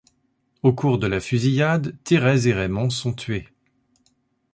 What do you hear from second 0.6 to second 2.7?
Au cours de la fusillade, Thérèse et